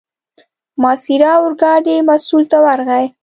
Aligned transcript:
ماسیر 0.81 1.21
اورګاډي 1.37 1.95
مسوول 2.07 2.43
ته 2.51 2.57
ورغی. 2.65 3.05